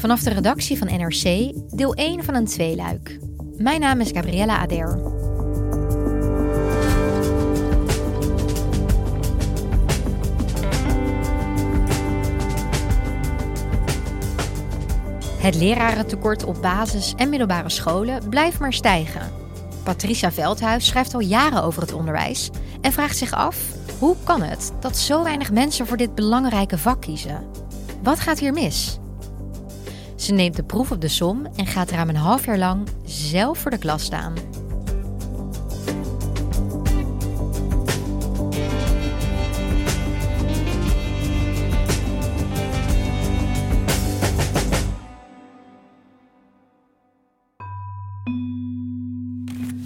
[0.00, 3.18] Vanaf de redactie van NRC, deel 1 van een tweeluik.
[3.56, 4.98] Mijn naam is Gabriella Ader.
[15.38, 19.32] Het lerarentekort op basis- en middelbare scholen blijft maar stijgen.
[19.82, 23.56] Patricia Veldhuis schrijft al jaren over het onderwijs en vraagt zich af:
[23.98, 27.46] hoe kan het dat zo weinig mensen voor dit belangrijke vak kiezen?
[28.02, 29.00] Wat gaat hier mis?
[30.20, 33.58] Ze neemt de proef op de som en gaat ruim een half jaar lang zelf
[33.58, 34.34] voor de klas staan.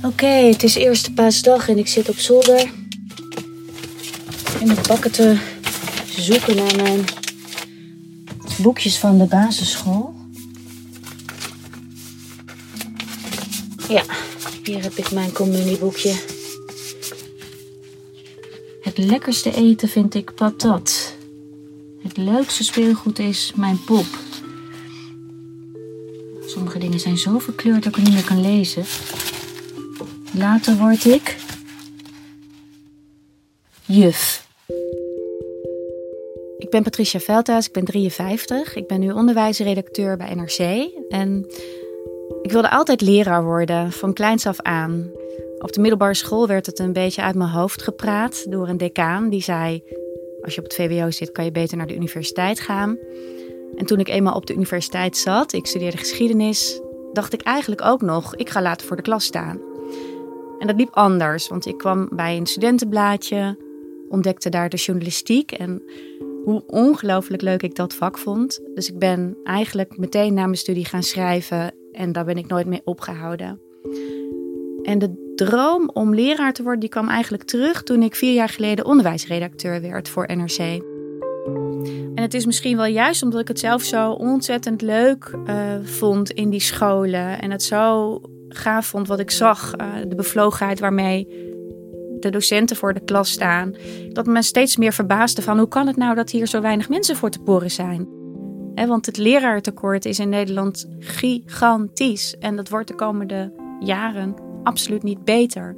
[0.02, 2.70] Oké, het is eerste paasdag en ik zit op zolder.
[4.60, 5.38] In de bakken te
[6.16, 7.04] zoeken naar mijn
[8.62, 10.13] boekjes van de basisschool.
[13.88, 14.02] Ja,
[14.64, 16.14] hier heb ik mijn communieboekje.
[18.80, 21.14] Het lekkerste eten vind ik patat.
[22.02, 24.06] Het leukste speelgoed is mijn pop.
[26.46, 28.84] Sommige dingen zijn zo verkleurd dat ik het niet meer kan lezen.
[30.32, 31.36] Later word ik
[33.84, 34.46] juf.
[36.58, 38.74] Ik ben Patricia Veldhuis, ik ben 53.
[38.74, 40.88] Ik ben nu onderwijsredacteur bij NRC.
[41.08, 41.46] En
[42.44, 45.10] ik wilde altijd leraar worden, van kleins af aan.
[45.58, 49.28] Op de middelbare school werd het een beetje uit mijn hoofd gepraat door een decaan.
[49.28, 49.82] Die zei,
[50.42, 52.98] als je op het VWO zit, kan je beter naar de universiteit gaan.
[53.74, 56.80] En toen ik eenmaal op de universiteit zat, ik studeerde geschiedenis...
[57.12, 59.60] dacht ik eigenlijk ook nog, ik ga later voor de klas staan.
[60.58, 63.58] En dat liep anders, want ik kwam bij een studentenblaadje,
[64.08, 65.82] ontdekte daar de journalistiek en
[66.44, 68.60] hoe ongelooflijk leuk ik dat vak vond.
[68.74, 72.66] Dus ik ben eigenlijk meteen na mijn studie gaan schrijven en daar ben ik nooit
[72.66, 73.60] mee opgehouden.
[74.82, 78.48] En de droom om leraar te worden, die kwam eigenlijk terug toen ik vier jaar
[78.48, 80.58] geleden onderwijsredacteur werd voor NRC.
[82.14, 86.30] En het is misschien wel juist omdat ik het zelf zo ontzettend leuk uh, vond
[86.30, 89.72] in die scholen en het zo gaaf vond wat ik zag.
[89.76, 91.52] Uh, de bevlogenheid waarmee
[92.20, 93.74] de docenten voor de klas staan.
[94.08, 97.16] Dat me steeds meer verbaasde van hoe kan het nou dat hier zo weinig mensen
[97.16, 98.23] voor te poren zijn.
[98.74, 102.38] Want het leraartekort is in Nederland gigantisch.
[102.38, 105.74] En dat wordt de komende jaren absoluut niet beter.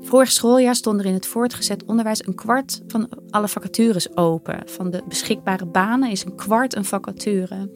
[0.00, 4.62] Vorig schooljaar stond er in het voortgezet onderwijs een kwart van alle vacatures open.
[4.66, 7.70] Van de beschikbare banen is een kwart een vacature.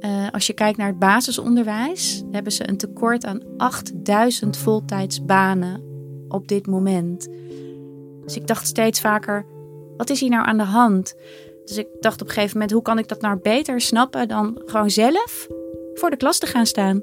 [0.00, 5.82] Uh, als je kijkt naar het basisonderwijs, hebben ze een tekort aan 8000 voltijdsbanen
[6.28, 7.28] op dit moment.
[8.24, 9.46] Dus ik dacht steeds vaker:
[9.96, 11.14] wat is hier nou aan de hand?
[11.64, 14.62] Dus ik dacht op een gegeven moment: hoe kan ik dat nou beter snappen dan
[14.64, 15.46] gewoon zelf
[15.94, 17.02] voor de klas te gaan staan?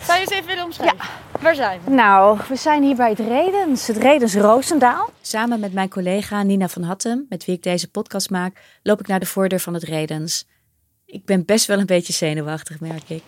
[0.00, 0.96] Zou je eens even willen omschrijven?
[0.98, 1.40] Ja.
[1.40, 1.90] Waar zijn we?
[1.90, 5.10] Nou, we zijn hier bij het Redens, het Redens Roosendaal.
[5.20, 9.06] Samen met mijn collega Nina van Hattem, met wie ik deze podcast maak, loop ik
[9.06, 10.46] naar de voordeur van het Redens.
[11.06, 13.22] Ik ben best wel een beetje zenuwachtig, merk ik.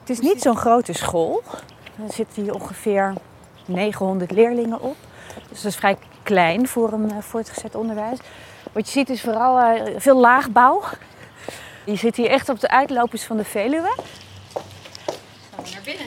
[0.00, 1.42] Het is niet zo'n grote school.
[2.06, 3.14] Er zitten hier ongeveer
[3.66, 4.96] 900 leerlingen op.
[5.48, 8.18] Dus dat is vrij klein voor een uh, voortgezet onderwijs.
[8.72, 10.82] Wat je ziet is vooral uh, veel laagbouw.
[11.84, 13.94] Je zit hier echt op de uitlopers van de Veluwe.
[15.54, 16.06] Gaan we naar binnen.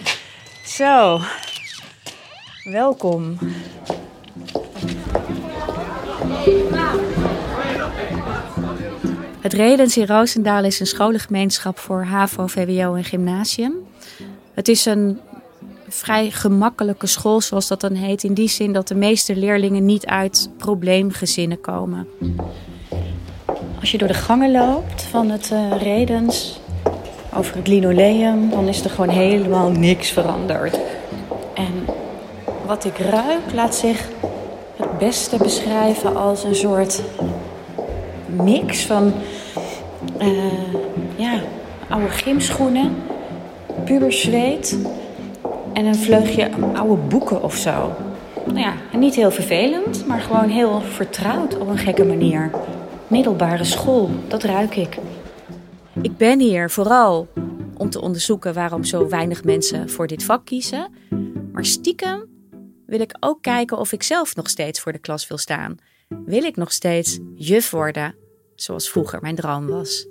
[0.63, 1.19] Zo,
[2.63, 3.37] welkom.
[9.41, 13.73] Het Redens in Roosendaal is een scholengemeenschap voor HAVO, VWO en gymnasium.
[14.53, 15.19] Het is een
[15.95, 20.05] vrij gemakkelijke school, zoals dat dan heet, in die zin dat de meeste leerlingen niet
[20.05, 22.07] uit probleemgezinnen komen.
[23.79, 26.59] Als je door de gangen loopt van het uh, Redens
[27.33, 30.79] over het linoleum, dan is er gewoon helemaal niks veranderd.
[31.53, 31.85] En
[32.65, 34.09] wat ik ruik laat zich
[34.77, 37.01] het beste beschrijven als een soort
[38.25, 39.13] mix van
[40.21, 40.43] uh,
[41.15, 41.41] ja,
[41.89, 42.95] oude gymschoenen,
[43.85, 44.77] puber zweet
[45.75, 47.95] en een vleugje oude boeken of zo.
[48.45, 52.51] nou ja, niet heel vervelend, maar gewoon heel vertrouwd op een gekke manier.
[53.07, 54.97] Middelbare school, dat ruik ik.
[56.01, 57.27] Ik ben hier vooral
[57.77, 60.91] om te onderzoeken waarom zo weinig mensen voor dit vak kiezen.
[61.51, 62.25] Maar stiekem
[62.85, 65.77] wil ik ook kijken of ik zelf nog steeds voor de klas wil staan.
[66.25, 68.15] Wil ik nog steeds juf worden,
[68.55, 70.07] zoals vroeger mijn droom was?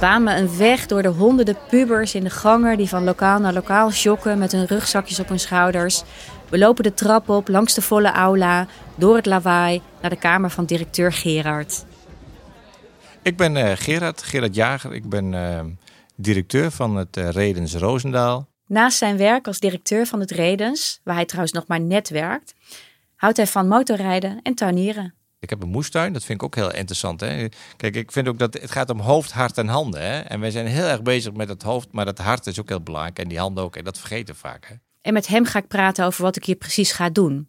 [0.00, 3.90] Me een weg door de honderden pubers in de gangen die van lokaal naar lokaal
[3.90, 6.02] jokken met hun rugzakjes op hun schouders.
[6.48, 10.50] We lopen de trap op langs de volle aula, door het lawaai naar de kamer
[10.50, 11.84] van directeur Gerard.
[13.22, 14.94] Ik ben uh, Gerard, Gerard Jager.
[14.94, 15.60] Ik ben uh,
[16.16, 18.48] directeur van het uh, Redens Roosendaal.
[18.66, 22.54] Naast zijn werk als directeur van het Redens, waar hij trouwens nog maar net werkt,
[23.16, 25.14] houdt hij van motorrijden en tuinieren.
[25.44, 27.20] Ik heb een moestuin, dat vind ik ook heel interessant.
[27.20, 27.48] Hè?
[27.76, 30.00] Kijk, ik vind ook dat het gaat om hoofd, hart en handen.
[30.00, 30.20] Hè?
[30.20, 32.82] En wij zijn heel erg bezig met het hoofd, maar het hart is ook heel
[32.82, 33.18] belangrijk.
[33.18, 33.76] En die handen ook.
[33.76, 34.66] En dat vergeten we vaak.
[34.68, 34.74] Hè?
[35.00, 37.48] En met hem ga ik praten over wat ik hier precies ga doen.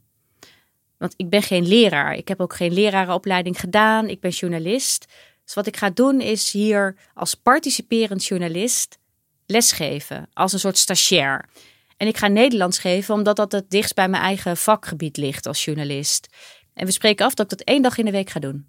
[0.97, 2.15] Want ik ben geen leraar.
[2.15, 4.09] Ik heb ook geen lerarenopleiding gedaan.
[4.09, 5.06] Ik ben journalist.
[5.44, 8.97] Dus wat ik ga doen is hier als participerend journalist
[9.45, 10.30] lesgeven.
[10.33, 11.50] Als een soort stagiair.
[11.97, 15.65] En ik ga Nederlands geven omdat dat het dichtst bij mijn eigen vakgebied ligt als
[15.65, 16.27] journalist.
[16.75, 18.66] En we spreken af dat ik dat één dag in de week ga doen.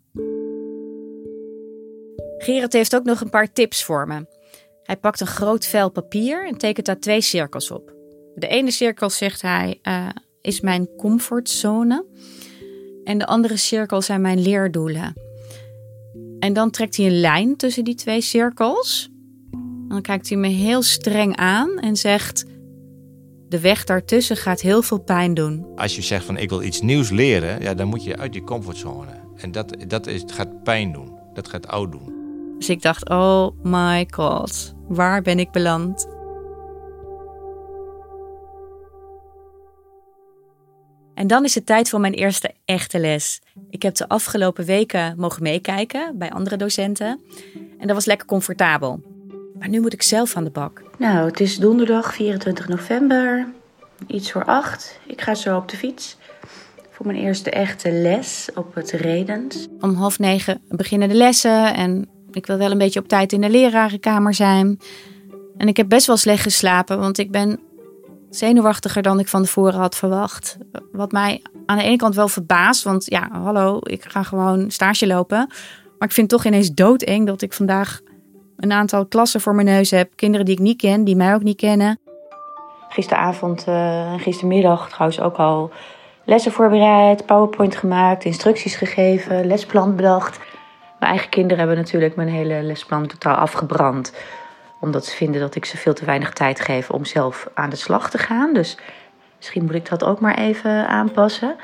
[2.38, 4.26] Gerard heeft ook nog een paar tips voor me.
[4.82, 7.94] Hij pakt een groot vel papier en tekent daar twee cirkels op.
[8.34, 10.08] De ene cirkel, zegt hij, uh,
[10.40, 12.06] is mijn comfortzone.
[13.04, 15.14] En de andere cirkel zijn mijn leerdoelen.
[16.38, 19.10] En dan trekt hij een lijn tussen die twee cirkels.
[19.88, 22.44] Dan kijkt hij me heel streng aan en zegt:
[23.48, 25.66] De weg daartussen gaat heel veel pijn doen.
[25.76, 28.42] Als je zegt van ik wil iets nieuws leren, ja, dan moet je uit je
[28.42, 29.12] comfortzone.
[29.36, 31.18] En dat, dat is, gaat pijn doen.
[31.32, 32.14] Dat gaat oud doen.
[32.58, 36.14] Dus ik dacht: Oh my god, waar ben ik beland?
[41.14, 43.40] En dan is het tijd voor mijn eerste echte les.
[43.70, 47.20] Ik heb de afgelopen weken mogen meekijken bij andere docenten.
[47.78, 49.15] En dat was lekker comfortabel.
[49.58, 50.82] Maar nu moet ik zelf aan de bak.
[50.98, 53.46] Nou, het is donderdag 24 november.
[54.06, 55.00] Iets voor acht.
[55.06, 56.16] Ik ga zo op de fiets.
[56.90, 59.66] Voor mijn eerste echte les op het Redens.
[59.80, 61.74] Om half negen beginnen de lessen.
[61.74, 64.78] En ik wil wel een beetje op tijd in de lerarenkamer zijn.
[65.56, 67.60] En ik heb best wel slecht geslapen, want ik ben
[68.30, 70.56] zenuwachtiger dan ik van tevoren had verwacht.
[70.92, 75.06] Wat mij aan de ene kant wel verbaast, want ja, hallo, ik ga gewoon stage
[75.06, 75.46] lopen.
[75.98, 78.00] Maar ik vind het toch ineens doodeng dat ik vandaag
[78.56, 80.10] een aantal klassen voor mijn neus heb.
[80.16, 81.98] Kinderen die ik niet ken, die mij ook niet kennen.
[82.88, 85.70] Gisteravond en uh, gistermiddag trouwens ook al
[86.24, 90.38] lessen voorbereid, PowerPoint gemaakt, instructies gegeven, lesplan bedacht.
[90.98, 94.12] Mijn eigen kinderen hebben natuurlijk mijn hele lesplan totaal afgebrand
[94.80, 97.76] omdat ze vinden dat ik ze veel te weinig tijd geef om zelf aan de
[97.76, 98.52] slag te gaan.
[98.52, 98.78] Dus
[99.36, 101.56] misschien moet ik dat ook maar even aanpassen.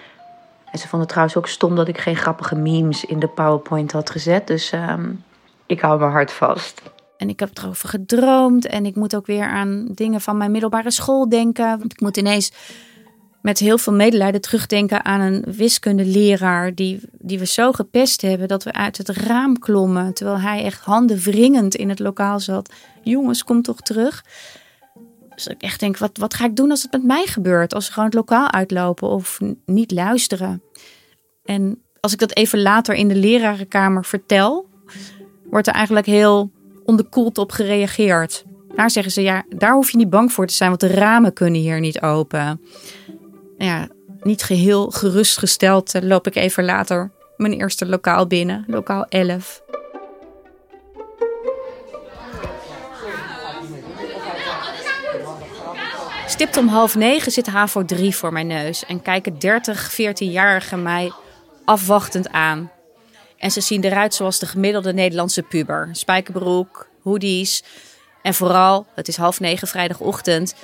[0.70, 4.10] En ze vonden trouwens ook stom dat ik geen grappige memes in de PowerPoint had
[4.10, 4.46] gezet.
[4.46, 5.24] Dus um,
[5.72, 6.82] ik hou mijn hart vast.
[7.16, 8.66] En ik heb erover gedroomd.
[8.66, 11.78] En ik moet ook weer aan dingen van mijn middelbare school denken.
[11.78, 12.52] Want ik moet ineens
[13.42, 18.64] met heel veel medelijden terugdenken aan een wiskundeleraar die, die we zo gepest hebben dat
[18.64, 20.14] we uit het raam klommen.
[20.14, 22.72] Terwijl hij echt handen wringend in het lokaal zat.
[23.02, 24.24] Jongens, kom toch terug.
[25.34, 27.74] Dus ik echt denk, wat, wat ga ik doen als het met mij gebeurt?
[27.74, 30.62] Als ze gewoon het lokaal uitlopen of niet luisteren.
[31.44, 34.66] En als ik dat even later in de lerarenkamer vertel,
[35.52, 36.50] wordt er eigenlijk heel
[36.84, 38.44] onderkoeld op gereageerd.
[38.74, 41.32] Daar zeggen ze, ja, daar hoef je niet bang voor te zijn, want de ramen
[41.32, 42.60] kunnen hier niet open
[43.64, 43.88] ja,
[44.22, 49.62] niet geheel gerustgesteld uh, loop ik even later mijn eerste lokaal binnen, lokaal 11.
[56.26, 61.12] Stipt om half negen zit HAVO 3 voor mijn neus en kijken 30, 14-jarigen mij
[61.64, 62.70] afwachtend aan.
[63.42, 65.88] En ze zien eruit zoals de gemiddelde Nederlandse puber.
[65.92, 67.62] Spijkerbroek, hoodies
[68.22, 70.54] en vooral, het is half negen vrijdagochtend,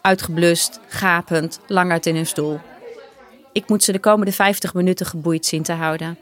[0.00, 2.60] uitgeblust, gapend, lang uit in hun stoel.
[3.52, 6.18] Ik moet ze de komende 50 minuten geboeid zien te houden.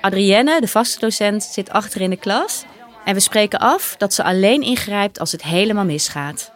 [0.00, 2.64] Adrienne, de vaste docent, zit achter in de klas
[3.04, 6.50] en we spreken af dat ze alleen ingrijpt als het helemaal misgaat.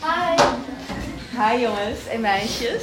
[0.00, 0.42] Hi.
[1.38, 2.82] Hi jongens en meisjes.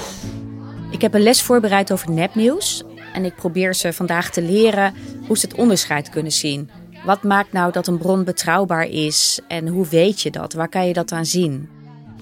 [0.91, 2.83] Ik heb een les voorbereid over nepnieuws
[3.13, 4.93] en ik probeer ze vandaag te leren
[5.27, 6.69] hoe ze het onderscheid kunnen zien.
[7.05, 10.53] Wat maakt nou dat een bron betrouwbaar is en hoe weet je dat?
[10.53, 11.69] Waar kan je dat aan zien?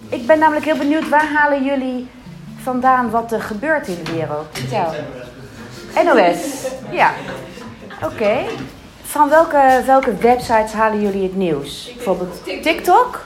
[0.09, 2.07] Ik ben namelijk heel benieuwd, waar halen jullie
[2.61, 4.45] vandaan wat er gebeurt in de wereld?
[4.51, 4.93] Vertel.
[6.03, 6.37] NOS.
[6.91, 7.11] Ja.
[8.03, 8.37] Oké.
[9.03, 11.91] Van welke, welke websites halen jullie het nieuws?
[11.95, 13.25] Bijvoorbeeld TikTok?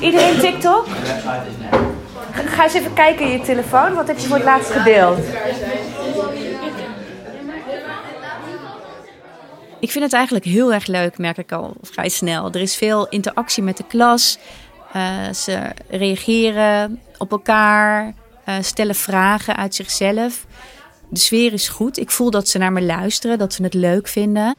[0.00, 0.86] Iedereen TikTok?
[2.32, 3.94] Ga eens even kijken in je telefoon.
[3.94, 5.18] Wat heb je voor het laatst gedeeld?
[9.82, 12.50] Ik vind het eigenlijk heel erg leuk, merk ik al vrij snel.
[12.52, 14.38] Er is veel interactie met de klas.
[14.92, 15.58] Eh, ze
[15.88, 20.46] reageren op elkaar, eh, stellen vragen uit zichzelf.
[21.08, 21.98] De sfeer is goed.
[21.98, 24.54] Ik voel dat ze naar me luisteren, dat ze het leuk vinden.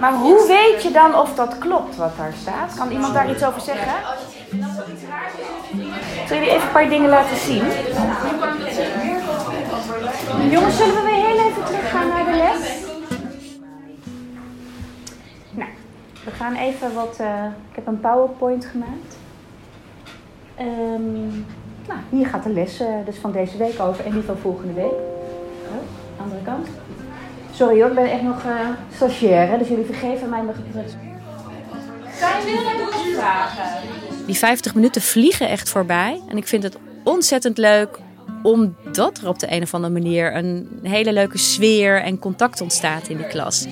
[0.00, 2.74] Maar hoe weet je dan of dat klopt wat daar staat?
[2.74, 3.92] Kan iemand daar iets over zeggen?
[6.26, 7.64] Zal jullie even een paar dingen laten zien?
[10.50, 11.07] Jongens, zullen we
[16.48, 17.16] gaan even wat.
[17.18, 19.16] eh, ik heb een PowerPoint gemaakt.
[20.54, 21.28] Ehm,
[21.88, 24.72] nou, hier gaat de les eh, dus van deze week over en die van volgende
[24.72, 24.92] week.
[24.92, 26.68] Oh, andere kant.
[27.52, 30.96] Sorry hoor, ik ben echt nog eh stagiair, dus jullie vergeven mij mijn geprut.
[32.18, 32.76] Zijn naar
[33.14, 33.80] vragen?
[34.26, 36.20] Die 50 minuten vliegen echt voorbij.
[36.28, 37.98] En ik vind het ontzettend leuk
[38.42, 43.08] omdat er op de een of andere manier een hele leuke sfeer en contact ontstaat
[43.08, 43.66] in die klas.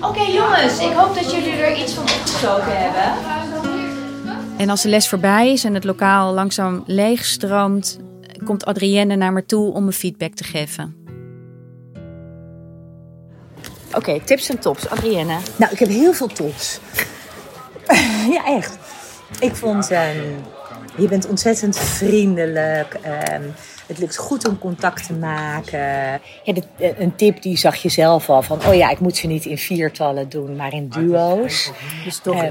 [0.00, 3.34] Oké jongens, ik hoop dat jullie er iets van opgestoken hebben.
[4.56, 7.98] En als de les voorbij is en het lokaal langzaam leegstroomt,
[8.44, 10.96] komt Adrienne naar me toe om me feedback te geven.
[13.94, 14.88] Oké, tips en tops.
[14.88, 15.36] Adrienne.
[15.56, 16.80] Nou, ik heb heel veel tops.
[18.34, 18.78] ja, echt.
[19.40, 20.18] Ik vond, ehm,
[20.96, 22.96] je bent ontzettend vriendelijk.
[23.02, 23.42] ehm,
[23.86, 25.78] het lukt goed om contact te maken.
[26.42, 29.26] Ja, eh, een tip die zag je zelf al van, oh ja, ik moet ze
[29.26, 31.70] niet in viertallen doen, maar in duo's.
[32.04, 32.50] Dus toch Eh.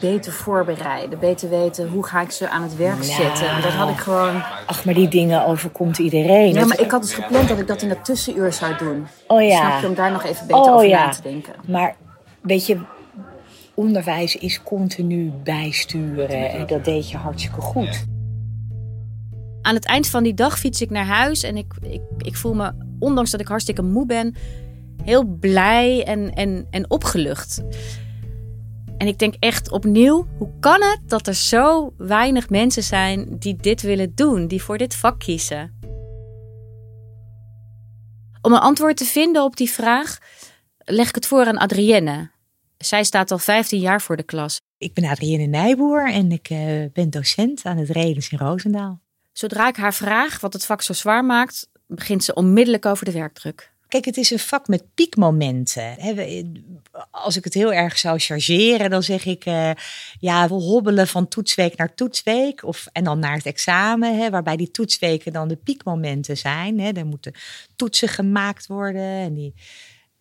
[0.00, 3.04] beter voorbereiden, beter weten hoe ga ik ze aan het werk Nou.
[3.04, 3.62] zetten.
[3.62, 4.42] Dat had ik gewoon.
[4.66, 6.54] Ach, maar die dingen overkomt iedereen.
[6.54, 9.06] Ja, maar ik had dus gepland dat ik dat in dat tussenuur zou doen.
[9.26, 9.56] Oh ja.
[9.68, 11.04] Snap je, om daar nog even beter Oh over ja.
[11.06, 11.52] na te denken.
[11.66, 11.94] Maar
[12.42, 12.78] weet je,
[13.74, 16.50] onderwijs is continu bijsturen.
[16.50, 18.04] En dat deed je hartstikke goed.
[19.62, 22.54] Aan het eind van die dag fiets ik naar huis en ik, ik, ik voel
[22.54, 24.34] me, ondanks dat ik hartstikke moe ben,
[25.04, 27.62] heel blij en, en, en opgelucht.
[28.98, 33.56] En ik denk echt opnieuw, hoe kan het dat er zo weinig mensen zijn die
[33.56, 35.78] dit willen doen, die voor dit vak kiezen?
[38.42, 40.18] Om een antwoord te vinden op die vraag,
[40.78, 42.30] leg ik het voor aan Adrienne.
[42.78, 44.60] Zij staat al 15 jaar voor de klas.
[44.78, 46.58] Ik ben Adrienne Nijboer en ik eh,
[46.92, 49.00] ben docent aan het Redens in Roosendaal.
[49.32, 53.12] Zodra ik haar vraag wat het vak zo zwaar maakt, begint ze onmiddellijk over de
[53.12, 53.72] werkdruk.
[53.88, 55.96] Kijk, het is een vak met piekmomenten.
[57.10, 59.44] Als ik het heel erg zou chargeren, dan zeg ik...
[59.44, 59.70] eh,
[60.18, 62.64] ja, we hobbelen van toetsweek naar toetsweek.
[62.64, 66.80] Of, en dan naar het examen, hè, waarbij die toetsweken dan de piekmomenten zijn.
[66.80, 66.90] Hè.
[66.92, 67.34] Er moeten
[67.76, 69.54] toetsen gemaakt worden en die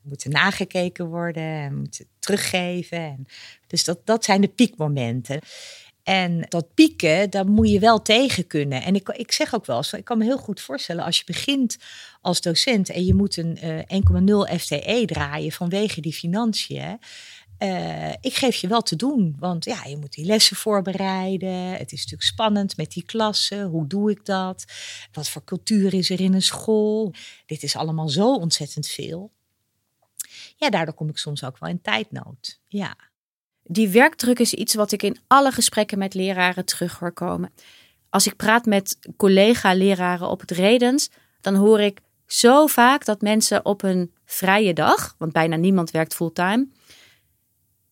[0.04, 2.98] moeten nagekeken worden en moeten teruggeven.
[2.98, 3.26] En,
[3.68, 5.40] dus dat, dat zijn de piekmomenten.
[6.04, 8.84] En dat pieken, daar moet je wel tegen kunnen.
[8.84, 11.24] En ik, ik zeg ook wel eens, ik kan me heel goed voorstellen als je
[11.26, 11.78] begint
[12.22, 14.02] als docent en je moet een eh
[14.54, 17.00] 1,0 FTE draaien vanwege die financiën.
[17.58, 21.72] Eh, ik geef je wel te doen, want ja, je moet die lessen voorbereiden.
[21.72, 23.66] Het is natuurlijk spannend met die klassen.
[23.66, 24.66] Hoe doe ik dat?
[25.12, 27.14] Wat voor cultuur is er in een school?
[27.46, 29.32] Dit is allemaal zo ontzettend veel.
[30.64, 32.60] Ja, daardoor kom ik soms ook wel in tijdnood.
[32.68, 32.96] Ja.
[33.64, 37.54] Die werkdruk is iets wat ik in alle gesprekken met leraren terug hoor komen.
[38.10, 41.10] Als ik praat met collega-leraren op het Redens,
[41.42, 46.16] dan hoor ik zo vaak dat mensen op een vrije dag, want bijna niemand werkt
[46.16, 46.68] fulltime,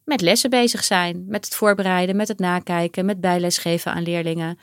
[0.05, 1.25] met lessen bezig zijn.
[1.27, 4.59] Met het voorbereiden, met het nakijken, met bijles geven aan leerlingen.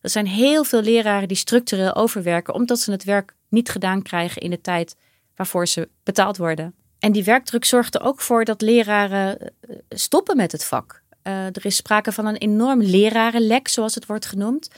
[0.00, 4.42] Er zijn heel veel leraren die structureel overwerken omdat ze het werk niet gedaan krijgen
[4.42, 4.96] in de tijd
[5.34, 6.74] waarvoor ze betaald worden.
[7.00, 9.48] En die werkdruk zorgt er ook voor dat leraren eh,
[9.88, 11.02] stoppen met het vak.
[11.22, 14.70] Eh, er is sprake van een enorm lerarenlek, zoals het wordt genoemd.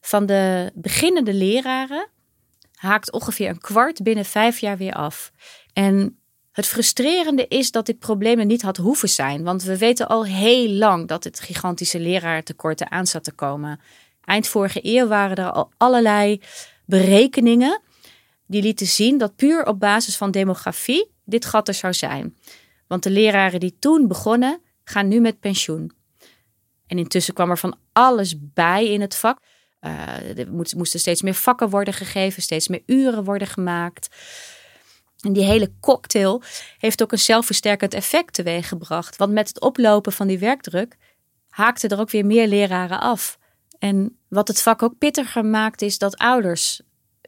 [0.00, 2.08] Van de beginnende leraren
[2.74, 5.32] haakt ongeveer een kwart binnen vijf jaar weer af.
[5.72, 6.18] En
[6.52, 9.42] het frustrerende is dat dit probleem niet had hoeven zijn.
[9.42, 13.80] Want we weten al heel lang dat het gigantische leraartekort aan zat te komen.
[14.24, 16.40] Eind vorige eeuw waren er al allerlei
[16.84, 17.80] berekeningen
[18.46, 22.36] die lieten zien dat puur op basis van demografie dit gat er zou zijn.
[22.86, 25.92] Want de leraren die toen begonnen, gaan nu met pensioen.
[26.86, 29.38] En intussen kwam er van alles bij in het vak.
[29.80, 34.08] Uh, er moesten steeds meer vakken worden gegeven, steeds meer uren worden gemaakt.
[35.20, 36.42] En die hele cocktail
[36.78, 39.16] heeft ook een zelfversterkend effect teweeggebracht.
[39.16, 40.96] Want met het oplopen van die werkdruk
[41.48, 43.38] haakten er ook weer meer leraren af.
[43.78, 46.80] En wat het vak ook pittiger maakt, is dat ouders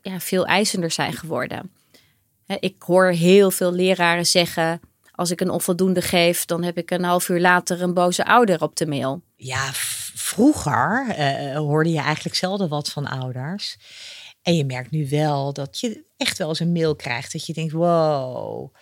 [0.02, 1.72] ja, veel eisender zijn geworden.
[2.60, 4.80] Ik hoor heel veel leraren zeggen:
[5.10, 8.62] als ik een onvoldoende geef, dan heb ik een half uur later een boze ouder
[8.62, 9.22] op de mail.
[9.36, 9.70] Ja,
[10.14, 13.76] vroeger eh, hoorde je eigenlijk zelden wat van ouders.
[14.42, 17.32] En je merkt nu wel dat je echt wel eens een mail krijgt.
[17.32, 18.74] Dat je denkt, wow,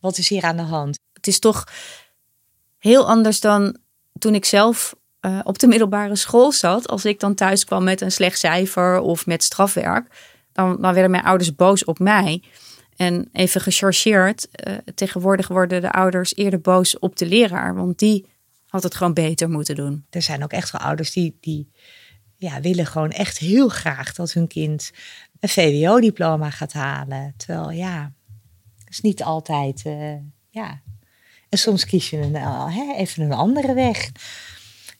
[0.00, 0.98] wat is hier aan de hand?
[1.12, 1.64] Het is toch
[2.78, 3.76] heel anders dan
[4.18, 6.88] toen ik zelf eh, op de middelbare school zat.
[6.88, 11.10] Als ik dan thuis kwam met een slecht cijfer of met strafwerk, dan, dan werden
[11.10, 12.42] mijn ouders boos op mij.
[12.96, 18.26] En even gechargeerd, eh, tegenwoordig worden de ouders eerder boos op de leraar, want die
[18.66, 20.06] had het gewoon beter moeten doen.
[20.10, 21.70] Er zijn ook echt wel ouders die, die
[22.36, 24.90] ja, willen gewoon echt heel graag dat hun kind
[25.40, 27.34] een VWO-diploma gaat halen.
[27.36, 28.12] Terwijl ja,
[28.78, 30.16] dat is niet altijd, eh,
[30.50, 30.80] ja.
[31.48, 34.10] En soms kies je een, eh, hè, even een andere weg.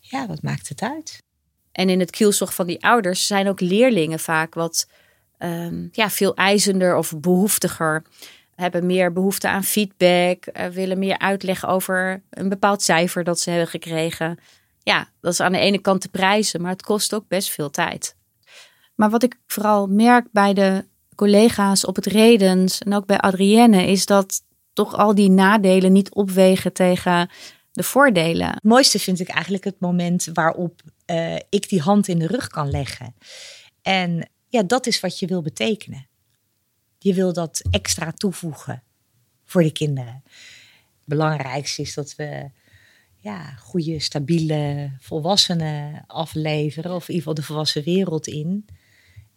[0.01, 1.23] Ja, wat maakt het uit?
[1.73, 4.89] En in het kielzog van die ouders zijn ook leerlingen vaak wat
[5.45, 8.03] ehm, ja, veel eisender of behoeftiger.
[8.55, 13.51] Hebben meer behoefte aan feedback, eh, willen meer uitleg over een bepaald cijfer dat ze
[13.51, 14.39] hebben gekregen.
[14.83, 17.71] Ja, dat is aan de ene kant te prijzen, maar het kost ook best veel
[17.71, 18.17] tijd.
[18.95, 20.85] Maar wat ik vooral merk bij de
[21.15, 26.15] collega's op het Redens en ook bij Adrienne, is dat toch al die nadelen niet
[26.15, 27.31] opwegen tegen
[27.73, 28.49] de voordelen.
[28.49, 32.49] Het mooiste vind ik eigenlijk het moment waarop eh, ik die hand in de rug
[32.49, 33.15] kan leggen.
[33.83, 36.07] En ja, dat is wat je wil betekenen.
[36.99, 38.83] Je wil dat extra toevoegen
[39.45, 40.23] voor de kinderen.
[40.25, 42.51] Het belangrijkste is dat we
[43.17, 46.95] ja, goede, stabiele volwassenen afleveren.
[46.95, 48.67] Of in ieder geval de volwassen wereld in.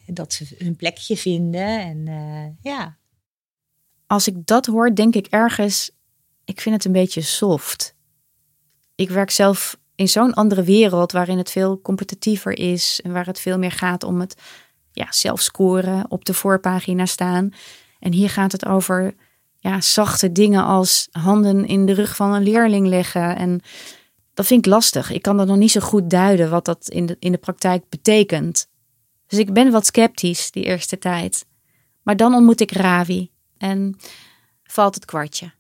[0.06, 1.82] Dat ze hun plekje vinden.
[1.82, 2.98] En eh, ja,
[4.08, 5.92] als ik dat hoor, denk ik ergens,
[6.46, 7.96] ik vind het een beetje soft.
[8.96, 13.40] Ik werk zelf in zo'n andere wereld waarin het veel competitiever is en waar het
[13.40, 14.42] veel meer gaat om het
[14.98, 17.54] ja, zelf scoren, op de voorpagina staan.
[18.00, 19.16] En hier gaat het over
[19.58, 23.36] ja, zachte dingen als handen in de rug van een leerling leggen.
[23.36, 23.62] En
[24.34, 25.12] dat vind ik lastig.
[25.12, 27.84] Ik kan dat nog niet zo goed duiden wat dat in de, in de praktijk
[27.90, 28.68] betekent.
[29.28, 31.46] Dus ik ben wat sceptisch die eerste tijd.
[32.04, 33.96] Maar dan ontmoet ik Ravi en
[34.64, 35.52] valt het kwartje.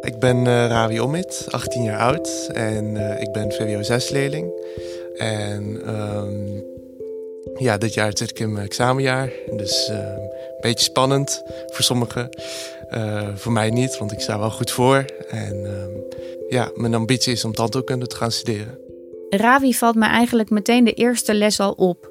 [0.00, 4.50] Ik ben eh Ravi Omid, 18 jaar oud en eh, ik ben VWO 6 leerling.
[5.16, 6.75] En ehm,
[7.58, 12.28] ja, dit jaar zit ik in mijn examenjaar, dus ehm, een beetje spannend voor sommigen.
[12.88, 15.04] Eh, voor mij niet, want ik sta wel goed voor.
[15.28, 15.90] En ehm,
[16.48, 18.78] ja, mijn ambitie is om tandheelkunde te gaan studeren.
[19.28, 22.10] Ravi valt me eigenlijk meteen de eerste les al op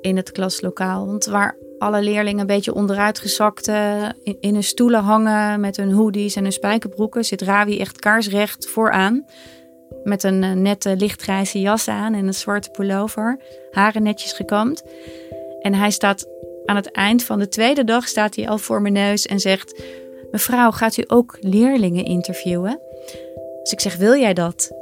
[0.00, 1.06] in het klaslokaal.
[1.06, 5.92] Want waar alle leerlingen een beetje onderuitgezakt eh, in, in hun stoelen hangen met hun
[5.92, 9.24] hoodies en hun spijkerbroeken, zit Ravi echt kaarsrecht vooraan.
[10.04, 13.38] Met een eh, nette lichtgrijze jas aan en een zwarte pullover,
[13.70, 14.82] haren netjes gekamd.
[15.60, 16.26] En hij staat
[16.64, 19.82] aan het eind van de tweede dag staat hij al voor mijn neus en zegt:
[20.30, 22.80] Mevrouw, gaat u ook leerlingen interviewen?
[23.62, 24.72] Dus ik zeg: Wil jij dat?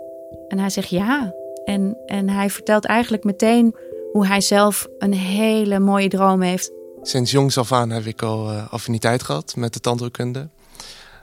[0.48, 1.34] En hij zegt ja.
[1.64, 3.76] En, en hij vertelt eigenlijk meteen
[4.12, 6.72] hoe hij zelf een hele mooie droom heeft.
[7.02, 10.48] Sinds jongs af aan heb ik al eh, affiniteit gehad met de tandheelkunde.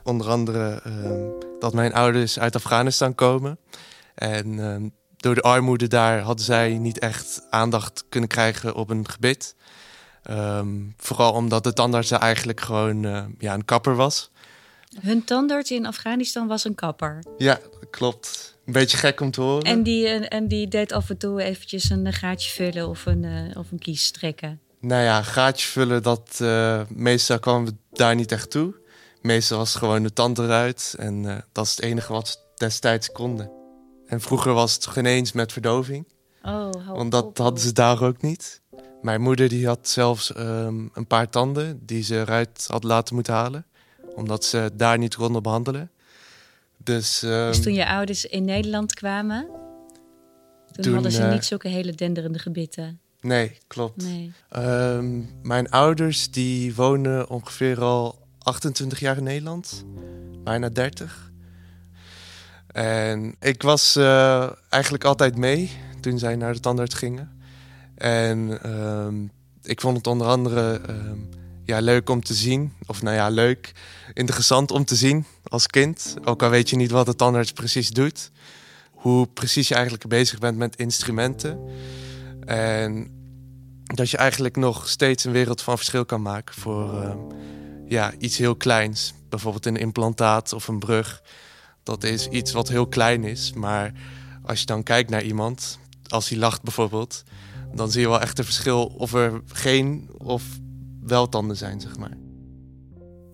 [0.04, 1.24] Onder andere ehm,
[1.60, 3.60] dat mijn ouders uit Afghanistan komen.
[4.16, 9.10] En ehm, door de armoede daar hadden zij niet echt aandacht kunnen krijgen op een
[9.10, 9.56] gebit.
[10.24, 14.32] Ehm, vooral omdat de tandarts eigenlijk gewoon eh, ja, een kapper was.
[15.00, 17.24] Hun tandarts in Afghanistan was een kapper.
[17.38, 17.60] Ja,
[17.90, 18.58] klopt.
[18.66, 19.64] Een beetje gek om te horen.
[19.64, 23.24] En die, eh, en die deed af en toe eventjes een gaatje vullen of een,
[23.24, 24.60] eh, of een kies trekken.
[24.80, 26.40] Nou ja, gaatje vullen, dat
[26.90, 28.74] meestal kwamen we daar niet echt toe.
[29.22, 32.38] Meestal was het gewoon de tand eruit en eh, dat is het enige wat ze
[32.56, 33.52] destijds konden.
[34.06, 36.08] En vroeger was het geen eens met verdoving,
[36.44, 37.38] Oh, want dat op.
[37.38, 38.62] hadden ze daar ook niet.
[39.02, 43.34] Mijn moeder die had zelfs ehm, een paar tanden die ze eruit had laten moeten
[43.34, 43.66] halen,
[44.16, 45.92] omdat ze daar niet konden behandelen.
[46.84, 49.48] Dus, ehm, Dus toen je ouders in Nederland kwamen,
[50.72, 53.00] toen, Toen, hadden ze eh, niet zulke hele denderende gebitten.
[53.22, 54.04] nee, klopt.
[54.04, 54.32] Nee.
[54.50, 59.84] Ehm, mijn ouders die wonen ongeveer al 28 jaar in Nederland.
[60.44, 61.32] Bijna 30.
[62.68, 65.72] En ik was eh, eigenlijk altijd mee
[66.02, 67.42] toen zij naar de tandarts gingen.
[67.96, 69.16] En ehm,
[69.62, 71.18] ik vond het onder andere ehm,
[71.64, 72.74] ja, leuk om te zien.
[72.86, 73.72] Of nou ja, leuk.
[74.14, 76.16] Interessant om te zien als kind.
[76.24, 78.32] Ook al weet je niet wat de tandarts precies doet.
[78.92, 81.60] Hoe precies je eigenlijk bezig bent met instrumenten.
[82.46, 83.12] En
[83.84, 87.18] dat je eigenlijk nog steeds een wereld van verschil kan maken voor ehm,
[87.90, 89.14] ja, iets heel kleins.
[89.30, 91.22] Bijvoorbeeld een implantaat of een brug.
[91.84, 93.54] Dat is iets wat heel klein is.
[93.54, 93.92] Maar
[94.44, 97.24] als je dan kijkt naar iemand, als hij lacht bijvoorbeeld,
[97.74, 100.44] dan zie je wel echt een verschil of er geen of
[101.02, 102.18] wel tanden zijn, zeg maar.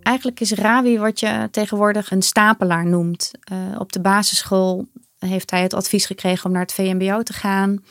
[0.02, 3.32] Eigenlijk is Ravi wat je tegenwoordig een stapelaar noemt.
[3.52, 4.88] Uh, op de basisschool
[5.20, 7.84] heeft hij het advies gekregen om naar het VMBO te gaan.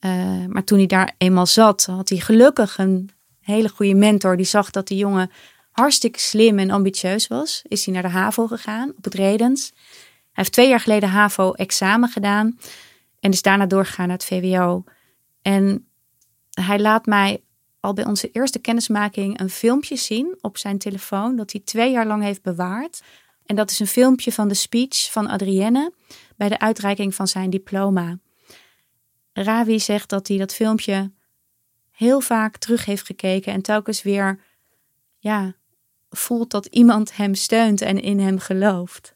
[0.00, 4.36] Uh, maar toen hij daar eenmaal zat, had hij gelukkig een hele goede mentor.
[4.36, 5.30] Die zag dat die jongen
[5.76, 7.62] hartstikke slim en ambitieus was.
[7.68, 9.70] Is hij naar de HAVO gegaan op het Redens.
[9.70, 12.58] Hij heeft twee jaar geleden HAVO-examen gedaan.
[13.20, 14.84] En is daarna doorgegaan naar het VWO.
[15.42, 15.88] En
[16.50, 17.42] hij laat mij
[17.80, 21.36] al bij onze eerste kennismaking een filmpje zien op zijn telefoon.
[21.36, 23.02] Dat hij twee jaar lang heeft bewaard.
[23.46, 25.92] En dat is een filmpje van de speech van Adrienne
[26.36, 28.18] bij de uitreiking van zijn diploma.
[29.32, 31.12] Ravi zegt dat hij dat filmpje
[31.90, 34.40] heel vaak terug heeft gekeken en telkens weer
[35.18, 35.54] ja,
[36.16, 39.14] voelt dat iemand hem steunt en in hem gelooft.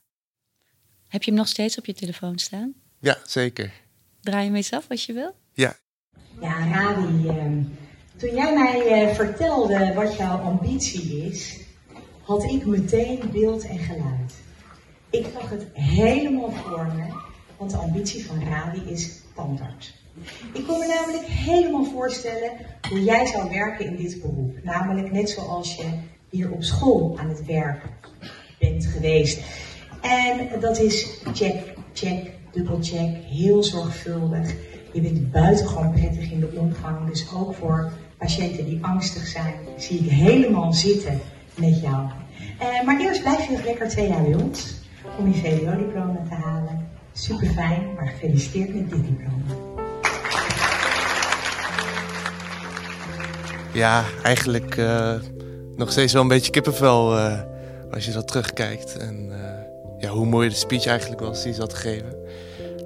[1.07, 2.75] Heb je hem nog steeds op je telefoon staan?
[2.99, 3.73] Ja, zeker.
[4.21, 5.35] Draai je hem eens af als je wil?
[5.53, 5.77] Ja.
[6.41, 7.63] Ja, Ravi, ehm,
[8.17, 11.57] toen jij mij eh, vertelde wat jouw ambitie is,
[12.23, 14.35] had ik meteen beeld en geluid.
[15.11, 17.23] Ik zag het helemaal voor me,
[17.57, 19.95] want de ambitie van Ravi is tandarts.
[20.53, 22.51] Ik kon me namelijk helemaal voorstellen
[22.89, 24.63] hoe jij zou werken in dit beroep.
[24.63, 25.99] Namelijk net zoals je
[26.31, 27.83] hier op school aan het werk
[28.59, 29.41] bent geweest.
[30.01, 34.55] En dat is check, check, dubbelcheck, heel zorgvuldig.
[34.93, 39.99] Je bent buitengewoon prettig in de omgang, dus ook voor patiënten die angstig zijn, zie
[39.99, 41.21] ik helemaal zitten
[41.55, 42.09] met jou.
[42.63, 44.75] Uh, maar eerst blijf je nog lekker twee jaar bij ons
[45.19, 46.89] om je VWO-diploma te halen.
[47.13, 49.55] Super fijn, maar gefeliciteerd met dit diploma.
[53.73, 55.15] Ja, eigenlijk uh,
[55.81, 57.41] nog steeds wel een beetje kippenvel uh,
[57.93, 58.97] als je dat terugkijkt.
[58.97, 59.37] En uh,
[59.99, 62.15] ja, hoe mooi de speech eigenlijk was die ze had gegeven.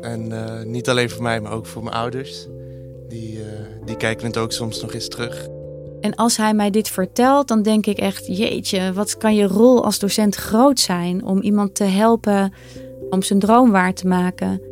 [0.00, 0.32] En
[0.70, 2.46] niet alleen voor mij, maar ook voor mijn ouders.
[3.08, 3.40] Die,
[3.84, 5.48] die kijken het ook soms nog eens terug.
[6.00, 9.84] En als hij mij dit vertelt, dan denk ik echt: jeetje, wat kan je rol
[9.84, 12.52] als docent groot zijn om iemand te helpen
[13.10, 14.62] om zijn droom waar te maken?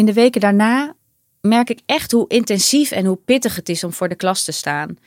[0.00, 0.94] In de weken daarna
[1.40, 4.52] merk ik echt hoe intensief en hoe pittig het is om voor de klas te
[4.52, 4.98] staan.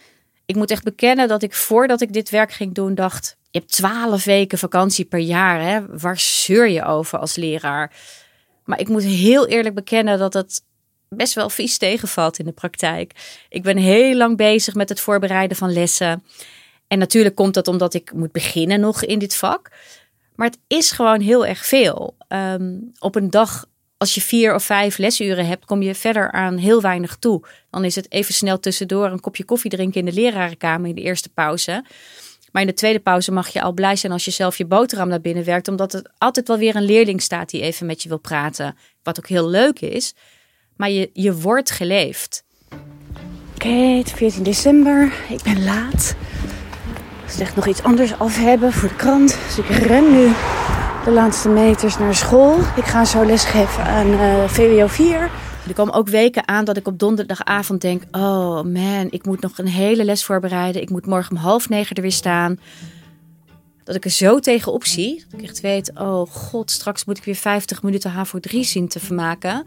[0.45, 3.71] Ik moet echt bekennen dat ik voordat ik dit werk ging doen dacht: je hebt
[3.71, 5.97] twaalf weken vakantie per jaar, hè?
[5.97, 7.95] waar zeur je over als leraar?
[8.63, 10.63] Maar ik moet heel eerlijk bekennen dat het
[11.10, 13.38] best wel vies tegenvalt in de praktijk.
[13.49, 16.23] Ik ben heel lang bezig met het voorbereiden van lessen.
[16.88, 19.71] En natuurlijk komt dat omdat ik moet beginnen nog in dit vak.
[20.36, 22.15] Maar het is gewoon heel erg veel.
[22.27, 23.65] Ehm, op een dag
[24.03, 27.41] als je vier of vijf lesuren hebt, kom je verder aan heel weinig toe.
[27.69, 31.01] Dan is het even snel tussendoor een kopje koffie drinken in de lerarenkamer in de
[31.01, 31.85] eerste pauze.
[32.51, 35.07] Maar in de tweede pauze mag je al blij zijn als je zelf je boterham
[35.07, 38.09] naar binnen werkt, omdat er altijd wel weer een leerling staat die even met je
[38.09, 38.77] wil praten.
[39.03, 40.13] Wat ook heel leuk is.
[40.75, 42.43] Maar je, je wordt geleefd.
[43.55, 45.13] Oké, het 14 december.
[45.29, 46.15] Ik ben laat.
[47.27, 49.37] Slecht nog iets anders af hebben voor de krant.
[49.45, 50.31] Dus ik ren nu
[51.03, 52.59] de laatste meters naar school.
[52.75, 55.29] Ik ga zo lesgeven aan uh, VWO 4.
[55.67, 59.57] Er komen ook weken aan dat ik op donderdagavond denk: oh man, ik moet nog
[59.57, 60.81] een hele les voorbereiden.
[60.81, 62.59] Ik moet morgen om half negen er weer staan.
[63.83, 65.23] Dat ik er zo tegenop zie.
[65.29, 68.87] Dat ik echt weet: oh god, straks moet ik weer 50 minuten HAVO 3 zien
[68.87, 69.65] te vermaken.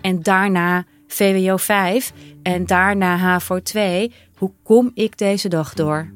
[0.00, 4.12] En daarna VWO 5 en daarna HAVO 2.
[4.36, 6.08] Hoe kom ik deze dag door?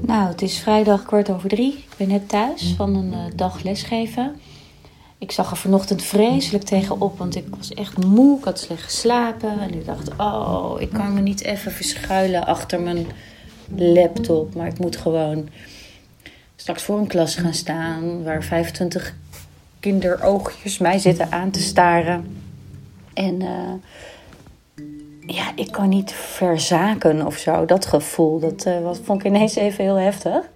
[0.00, 1.72] Nou, het is vrijdag kwart over drie.
[1.72, 4.40] Ik ben net thuis van een uh, dag lesgeven.
[5.18, 8.38] Ik zag er vanochtend vreselijk tegenop, want ik was echt moe.
[8.38, 9.60] Ik had slecht geslapen.
[9.60, 13.06] En ik dacht, oh, ik kan me niet even verschuilen achter mijn
[13.74, 14.54] laptop.
[14.54, 15.48] Maar ik moet gewoon
[16.56, 18.24] straks voor een klas gaan staan...
[18.24, 19.14] waar 25
[19.80, 22.36] kinderoogjes mij zitten aan te staren.
[23.14, 23.40] En...
[23.40, 23.72] Uh,
[25.34, 27.64] ja, ik kan niet verzaken of zo.
[27.64, 30.50] Dat gevoel, dat uh, wat, vond ik ineens even heel heftig.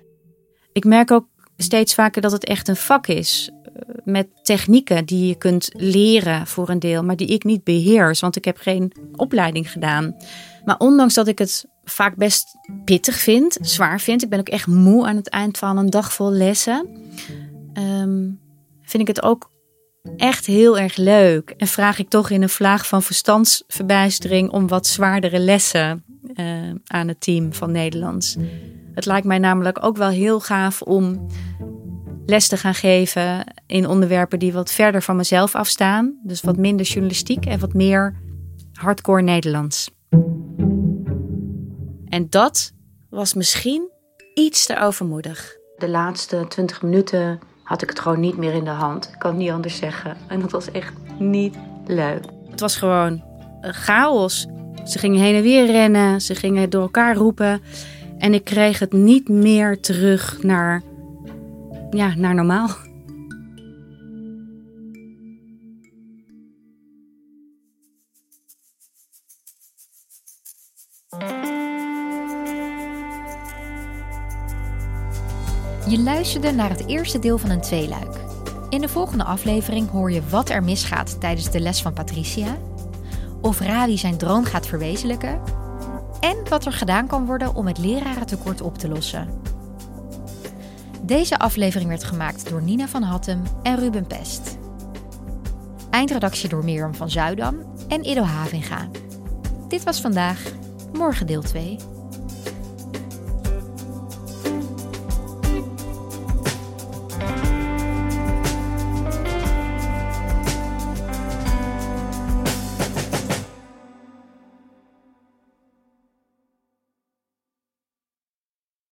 [0.72, 3.50] Ik merk ook steeds vaker dat het echt een vak is.
[3.62, 3.72] Eh,
[4.04, 8.36] met technieken die je kunt leren voor een deel, maar die ik niet beheers, want
[8.36, 10.16] ik heb geen opleiding gedaan.
[10.64, 14.66] Maar ondanks dat ik het vaak best pittig vind, zwaar vind, ik ben ook echt
[14.66, 16.88] moe aan het eind van een dag vol lessen,
[17.74, 18.40] um,
[18.82, 19.50] vind ik het ook
[20.16, 21.54] echt heel erg leuk.
[21.56, 26.04] En vraag ik toch in een vlaag van verstandsverbijstering om wat zwaardere lessen
[26.36, 26.46] uh,
[26.86, 28.36] aan het team van Nederlands.
[28.94, 31.26] Het lijkt mij namelijk ook wel heel gaaf om
[32.26, 36.20] les te gaan geven in onderwerpen die wat verder van mezelf afstaan.
[36.22, 38.16] Dus wat minder journalistiek en wat meer
[38.72, 39.90] hardcore Nederlands.
[42.08, 42.72] En dat
[43.10, 43.90] was misschien
[44.34, 45.56] iets te overmoedig.
[45.76, 49.08] De laatste twintig minuten had ik het gewoon niet meer in de hand.
[49.12, 50.16] Ik kan het niet anders zeggen.
[50.26, 52.24] En dat was echt niet leuk.
[52.50, 53.22] Het was gewoon
[53.60, 54.46] chaos.
[54.84, 57.62] Ze gingen heen en weer rennen, ze gingen door elkaar roepen.
[58.18, 60.82] En ik kreeg het niet meer terug naar,
[61.90, 62.68] ja, naar normaal.
[75.88, 78.20] Je luisterde naar het eerste deel van een tweeluik.
[78.68, 82.56] In de volgende aflevering hoor je wat er misgaat tijdens de les van Patricia,
[83.40, 85.40] of Ravi zijn droom gaat verwezenlijken
[86.20, 89.28] en wat er gedaan kan worden om het lerarentekort op te lossen.
[91.02, 94.58] Deze aflevering werd gemaakt door Nina van Hattem en Ruben Pest.
[95.90, 97.56] Eindredactie door Mirjam van Zuidam
[97.88, 98.88] en Ido Havinga.
[99.68, 100.42] Dit was vandaag,
[100.92, 101.93] morgen deel 2.